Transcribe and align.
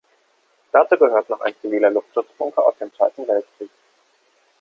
Dazu 0.71 0.97
gehört 0.97 1.29
noch 1.29 1.41
ein 1.41 1.53
ziviler 1.61 1.91
Luftschutzbunker 1.91 2.65
aus 2.65 2.75
dem 2.79 2.91
Zweiten 2.91 3.27
Weltkrieg. 3.27 3.69